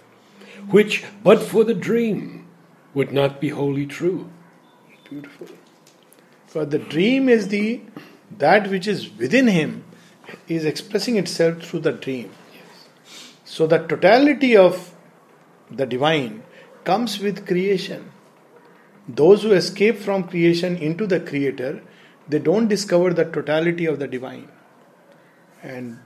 [0.70, 2.46] which, but for the dream,
[2.94, 4.30] would not be wholly true.
[5.08, 5.48] Beautiful.
[6.46, 7.80] For the dream is the
[8.38, 9.84] that which is within him
[10.48, 12.30] is expressing itself through the dream.
[12.52, 12.88] Yes.
[13.44, 14.94] So the totality of
[15.70, 16.44] the divine
[16.84, 18.10] comes with creation.
[19.08, 21.82] Those who escape from creation into the creator,
[22.28, 24.48] they don't discover the totality of the divine.
[25.62, 25.98] And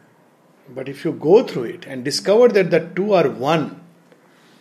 [0.68, 3.80] but if you go through it and discover that the two are one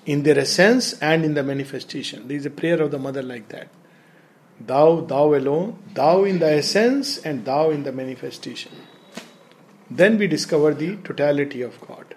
[0.05, 3.49] in their essence and in the manifestation, there is a prayer of the mother like
[3.49, 3.69] that.
[4.59, 8.71] Thou, thou alone, thou in the essence and thou in the manifestation.
[9.89, 12.15] Then we discover the totality of God.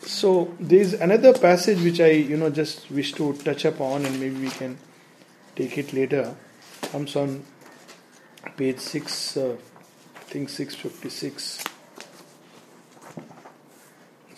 [0.00, 4.20] So there is another passage which I, you know, just wish to touch upon, and
[4.20, 4.78] maybe we can
[5.56, 6.36] take it later.
[6.82, 7.44] Comes on
[8.56, 9.56] page six, uh,
[10.14, 11.64] I think six fifty six.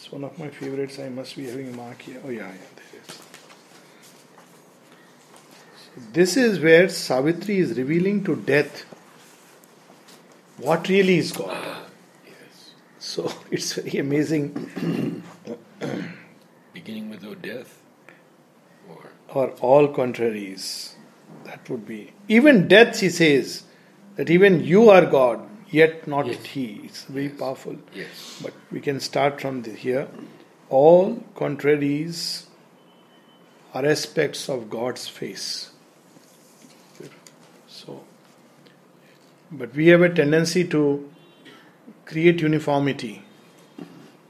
[0.07, 1.01] It's one of my favorites.
[1.01, 2.21] I must be having a mark here.
[2.25, 2.53] Oh yeah, yeah.
[2.77, 3.11] There it
[5.99, 6.09] is.
[6.13, 8.85] This is where Savitri is revealing to death
[10.59, 11.51] what really is God.
[11.51, 11.83] Ah,
[12.25, 12.71] yes.
[13.01, 15.25] So it's very amazing.
[16.73, 17.77] Beginning with O death,
[18.89, 20.95] or Or all contraries.
[21.47, 22.13] That would be.
[22.29, 23.65] Even death, she says,
[24.15, 26.45] that even you are God, yet not Yes.
[26.45, 26.81] He.
[26.85, 27.77] It's very powerful.
[27.95, 30.09] yes, But we can start from here.
[30.69, 32.47] All contraries
[33.75, 35.71] are aspects of God's face.
[37.69, 38.05] So,
[39.53, 41.11] but we have a tendency to
[42.05, 43.23] create uniformity.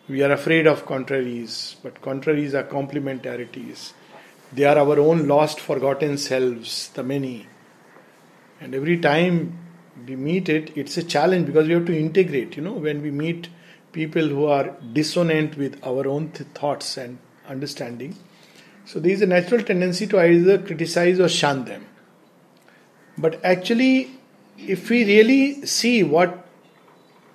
[0.09, 3.93] We are afraid of contraries, but contraries are complementarities.
[4.53, 7.47] They are our own lost, forgotten selves, the many.
[8.61, 9.59] And every time
[10.07, 12.57] we meet it, it's a challenge because we have to integrate.
[12.57, 13.49] You know, when we meet
[13.93, 18.17] people who are dissonant with our own th- thoughts and understanding,
[18.85, 21.87] so there is a natural tendency to either criticize or shun them.
[23.19, 24.21] But actually,
[24.59, 26.45] if we really see what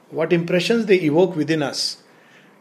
[0.09, 2.03] what impressions they evoke within us,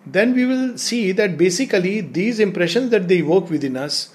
[0.07, 4.15] then we will see that basically these impressions that they evoke within us,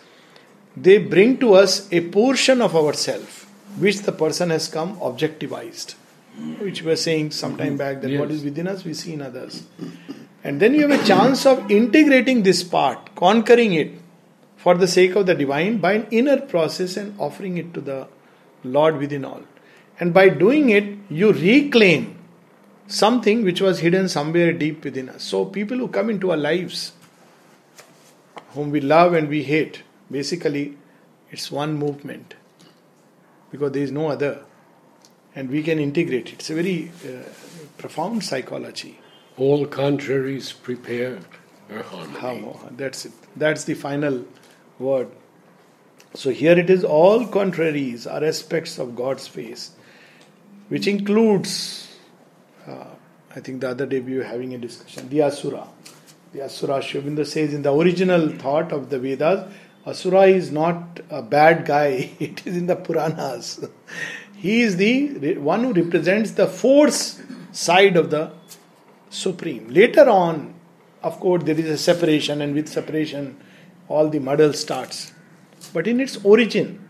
[0.75, 3.44] they bring to us a portion of ourself
[3.77, 5.95] which the person has come objectivized.
[6.59, 7.77] Which we were saying some time mm-hmm.
[7.77, 8.39] back that what Yes.
[8.39, 9.63] is within us we see in others.
[10.43, 13.93] And then you have a chance of integrating this part, conquering it
[14.57, 18.07] for the sake of the divine by an inner process and offering it to the
[18.63, 19.41] Lord within all.
[19.99, 22.17] And by doing it, you reclaim
[22.88, 25.23] something which was hidden somewhere deep within us.
[25.23, 26.91] So, people who come into our lives,
[28.49, 30.78] whom we love and we hate, basically,
[31.32, 32.36] it's one movement
[33.56, 34.34] because there is no other.
[35.36, 36.34] And we can integrate it.
[36.34, 37.24] It's a very uh,
[37.78, 38.99] profound psychology.
[39.38, 41.20] all contraries prepare
[41.70, 42.20] a harmony.
[42.20, 43.12] How, that's it.
[43.36, 44.26] That's the final
[44.80, 45.10] word.
[46.14, 49.72] So here it is all contraries are aspects of God's face,
[50.70, 51.97] which includes,
[52.66, 52.86] uh,
[53.36, 55.68] I think the other day we were having a discussion, the Asura.
[56.32, 59.51] The Asura, Sri Aurobindo says in the original thought of the Vedas,
[59.86, 63.67] Asura is not a bad guy, it is in the Puranas.
[64.36, 67.21] He is the one who represents the force
[67.51, 68.31] side of the
[69.09, 69.67] Supreme.
[69.69, 70.55] Later on,
[71.03, 73.38] of course, there is a separation, and with separation,
[73.88, 75.13] all the muddle starts.
[75.71, 76.89] But in its origin,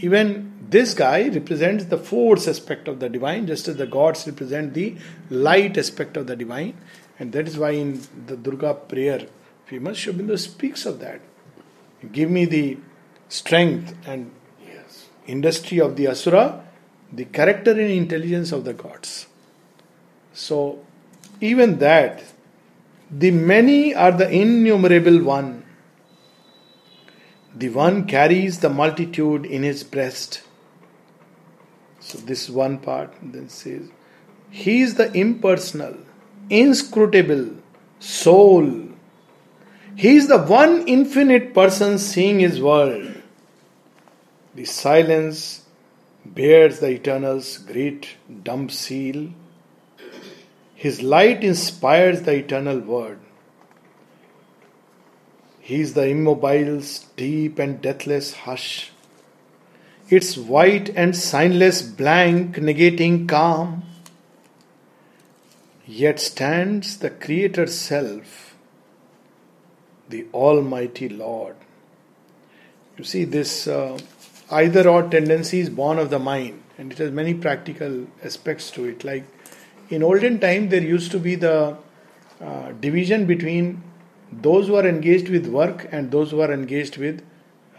[0.00, 4.74] even this guy represents the force aspect of the divine, just as the gods represent
[4.74, 4.96] the
[5.30, 6.76] light aspect of the divine.
[7.18, 9.26] And that is why in the Durga prayer,
[9.66, 11.20] famous, Sri Aurobindo speaks of that.
[12.12, 12.78] Give me the
[13.28, 14.30] strength and
[14.64, 15.08] yes.
[15.26, 16.64] industry of the Asura,
[17.12, 19.26] the character and intelligence of the gods.
[20.32, 20.84] So,
[21.40, 22.22] even that,
[23.10, 25.64] the many are the innumerable one.
[27.54, 30.42] The one carries the multitude in his breast.
[32.00, 33.88] So, this one part then says,
[34.50, 35.96] He is the impersonal,
[36.50, 37.56] inscrutable
[37.98, 38.87] soul.
[39.98, 43.20] He is the one infinite person seeing his world.
[44.54, 45.64] The silence
[46.24, 49.30] bears the eternal's great dumb seal.
[50.76, 53.18] His light inspires the eternal word.
[55.58, 58.92] He is the immobile's deep and deathless hush.
[60.08, 63.82] Its white and signless blank negating calm.
[65.84, 68.47] Yet stands the Creator Self,
[70.08, 71.56] the Almighty Lord.
[72.96, 73.98] You see, this uh,
[74.50, 78.86] either or tendency is born of the mind, and it has many practical aspects to
[78.86, 79.04] it.
[79.04, 79.24] Like
[79.90, 81.76] in olden time, there used to be the
[82.40, 83.82] uh, division between
[84.30, 87.24] those who are engaged with work and those who are engaged with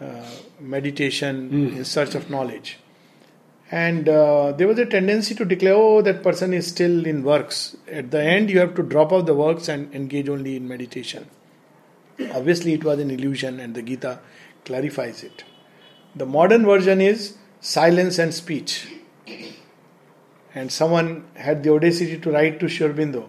[0.00, 0.26] uh,
[0.58, 1.76] meditation mm.
[1.76, 2.78] in search of knowledge.
[3.70, 7.76] And uh, there was a tendency to declare, oh, that person is still in works.
[7.86, 11.28] At the end, you have to drop off the works and engage only in meditation.
[12.32, 14.20] Obviously, it was an illusion, and the Gita
[14.64, 15.44] clarifies it.
[16.14, 18.88] The modern version is silence and speech.
[20.54, 23.28] And someone had the audacity to write to Sri Aurobindo.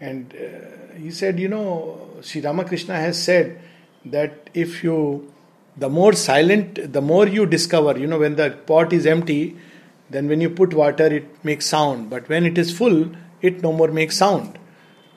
[0.00, 3.60] And uh, he said, You know, Sri Ramakrishna has said
[4.06, 5.32] that if you,
[5.76, 9.56] the more silent, the more you discover, you know, when the pot is empty,
[10.10, 12.08] then when you put water, it makes sound.
[12.08, 13.10] But when it is full,
[13.42, 14.57] it no more makes sound.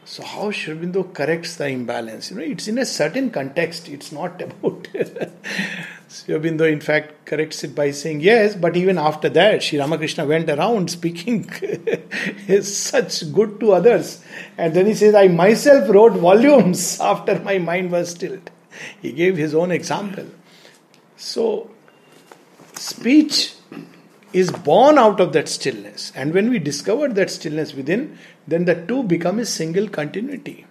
[0.04, 2.32] So how Sri Aurobindo corrects the imbalance?
[2.32, 3.88] You know, it's in a certain context.
[3.88, 4.88] It's not about
[6.08, 10.26] Sri Aurobindo, in fact, corrects it by saying, yes, but even after that, Sri Ramakrishna
[10.26, 11.50] went around speaking
[12.62, 14.24] such good to others.
[14.58, 18.50] And then he says, I myself wrote volumes after my mind was stilled.
[19.02, 20.26] He gave his own example.
[21.16, 21.70] So,
[22.74, 23.54] speech
[24.34, 26.12] is born out of that stillness.
[26.16, 28.18] And when we discover that stillness within,
[28.48, 30.66] then the two become a single continuity.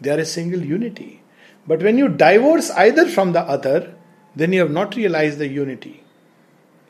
[0.00, 1.22] They are a single unity.
[1.66, 3.94] But when you divorce either from the other,
[4.34, 6.04] then you have not realized the unity.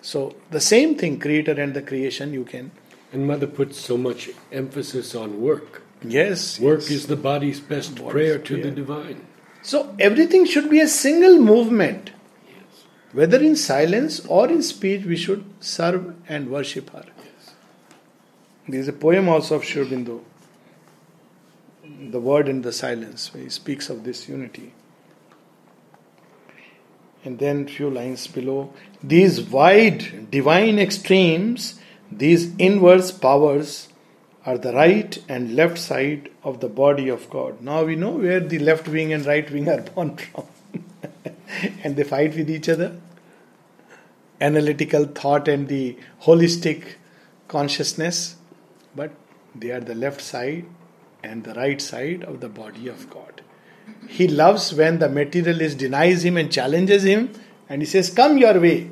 [0.01, 2.71] So the same thing, creator and the creation, you can.
[3.13, 5.83] And Mother puts so much emphasis on work.
[6.03, 6.61] Yes.
[6.61, 6.91] Work yes.
[6.91, 8.65] is the body's best body's prayer to prayer.
[8.65, 9.27] the divine.
[9.63, 12.13] So everything should be a single movement.
[13.13, 17.05] Whether in silence or in speech, we should serve and worship her.
[18.69, 20.21] There is a poem also of Sri Aurobindo,
[22.11, 24.75] The Word and the Silence, where he speaks of this unity.
[27.25, 28.75] And then few lines below.
[29.03, 31.81] These wide divine extremes
[32.11, 33.89] these inverse powers
[34.47, 37.61] are the right and left side of the body of god.
[37.61, 40.47] Now we know where the left wing and right wing are born from
[41.83, 42.97] and they fight with each other.
[44.41, 46.95] Analytical thought and the holistic
[47.49, 48.37] consciousness.
[48.95, 49.13] But
[49.55, 50.67] they are the left side
[51.23, 53.43] and the right side of the body of god.
[54.09, 57.33] He loves when the materialist denies him and challenges him,
[57.69, 58.91] and he says, Come your way.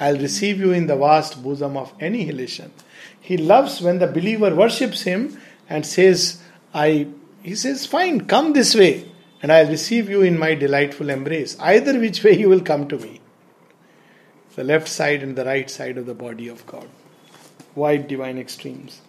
[0.00, 2.72] I'll receive you in the vast bosom of annihilation.
[3.20, 6.42] He loves when the believer worships him and says,
[6.74, 7.08] I
[7.42, 9.10] he says, Fine, come this way,
[9.42, 11.56] and I'll receive you in my delightful embrace.
[11.58, 13.20] Either which way you will come to me.
[14.54, 16.88] The left side and the right side of the body of God.
[17.74, 19.00] Wide divine extremes.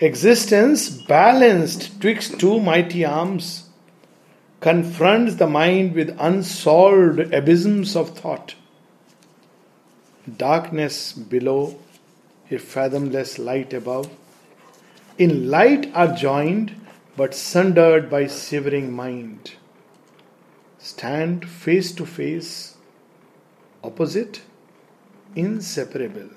[0.00, 3.68] Existence balanced twixt two mighty arms
[4.60, 8.54] confronts the mind with unsolved abysms of thought.
[10.36, 11.78] Darkness below,
[12.50, 14.10] a fathomless light above.
[15.16, 16.74] In light are joined,
[17.18, 19.52] but sundered by shivering mind.
[20.78, 22.76] Stand face to face,
[23.82, 24.40] opposite,
[25.34, 26.30] inseparable.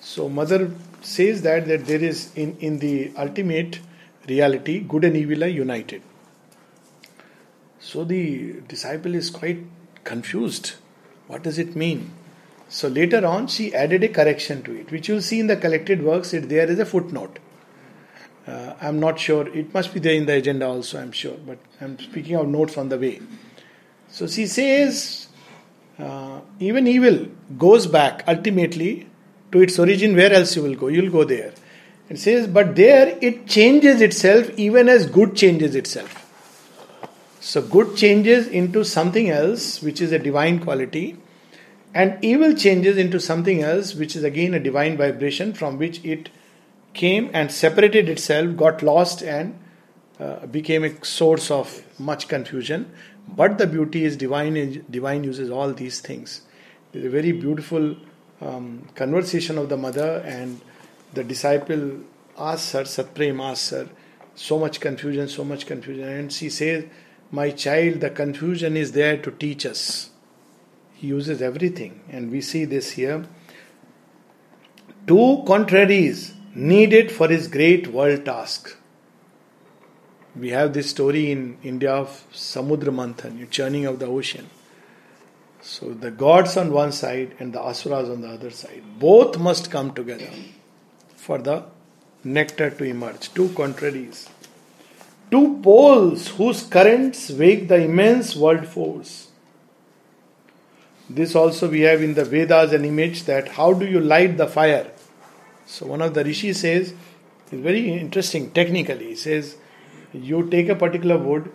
[0.00, 0.70] So, Mother
[1.00, 3.80] says that, that there is in, in the ultimate
[4.28, 6.02] reality, good and evil are united.
[7.80, 9.64] So the disciple is quite
[10.04, 10.72] confused.
[11.26, 12.10] What does it mean?
[12.68, 16.02] So later on, she added a correction to it, which you'll see in the collected
[16.02, 16.34] works.
[16.34, 17.38] It there is a footnote.
[18.48, 19.46] Uh, I'm not sure.
[19.48, 20.98] It must be there in the agenda also.
[20.98, 23.20] I'm sure, but I'm speaking of notes on the way.
[24.10, 25.28] So she says,
[25.98, 27.26] uh, even evil
[27.58, 29.06] goes back ultimately
[29.52, 30.16] to its origin.
[30.16, 30.88] Where else you will go?
[30.88, 31.52] You'll go there.
[32.08, 36.24] It says, but there it changes itself even as good changes itself.
[37.40, 41.18] So good changes into something else, which is a divine quality,
[41.94, 46.30] and evil changes into something else, which is again a divine vibration from which it
[46.98, 49.58] came and separated itself, got lost, and
[50.18, 52.90] uh, became a source of much confusion.
[53.28, 54.84] But the beauty is divine.
[54.90, 56.42] Divine uses all these things.
[56.92, 57.96] There's a very beautiful
[58.40, 60.60] um, conversation of the mother and
[61.14, 62.00] the disciple
[62.38, 63.88] asks her, Satprem asks her,
[64.34, 66.84] so much confusion, so much confusion, and she says,
[67.32, 70.10] "My child, the confusion is there to teach us."
[70.94, 73.24] He uses everything, and we see this here.
[75.06, 78.76] Two contraries needed for his great world task.
[80.34, 84.50] We have this story in India of Samudra Manthan, churning of the ocean.
[85.60, 88.82] So the gods on one side and the asuras on the other side.
[88.98, 90.30] Both must come together
[91.16, 91.64] for the
[92.24, 93.32] nectar to emerge.
[93.34, 94.28] Two contraries.
[95.30, 99.28] Two poles whose currents wake the immense world force.
[101.08, 104.46] This also we have in the Vedas an image that how do you light the
[104.46, 104.90] fire?
[105.68, 106.94] So one of the rishis says,
[107.42, 109.08] it's very interesting technically.
[109.08, 109.56] He says,
[110.14, 111.52] you take a particular wood,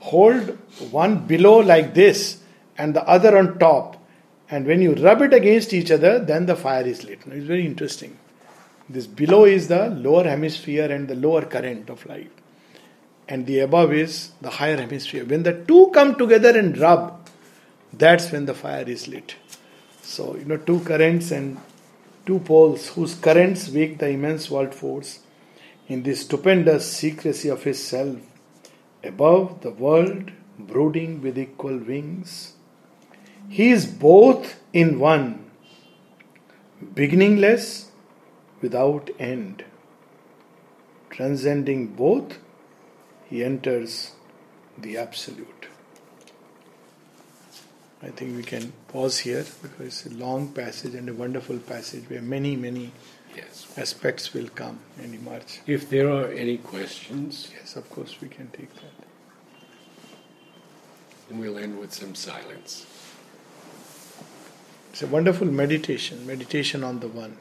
[0.00, 0.58] hold
[0.90, 2.42] one below like this
[2.76, 3.96] and the other on top,
[4.50, 7.20] and when you rub it against each other, then the fire is lit.
[7.26, 8.18] It's very interesting.
[8.88, 12.30] This below is the lower hemisphere and the lower current of light,
[13.28, 15.24] and the above is the higher hemisphere.
[15.24, 17.28] When the two come together and rub,
[17.92, 19.36] that's when the fire is lit.
[20.02, 21.58] So, you know, two currents and
[22.26, 25.20] two poles whose currents wake the immense world force
[25.88, 28.18] in the stupendous secrecy of his self,
[29.04, 32.54] above the world brooding with equal wings.
[33.48, 35.50] He is both in one,
[36.94, 37.92] beginningless
[38.60, 39.64] without end.
[41.10, 42.38] Transcending both,
[43.30, 44.12] he enters
[44.76, 45.68] the Absolute.
[48.02, 52.04] I think we can pause here because it's a long passage and a wonderful passage
[52.08, 52.92] where many, many
[53.34, 53.66] yes.
[53.76, 55.60] aspects will come and emerge.
[55.66, 57.50] If there are any questions.
[57.54, 58.96] Yes, of course, we can take that.
[61.28, 62.86] And we'll end with some silence.
[64.92, 67.36] It's a wonderful meditation, meditation on the One.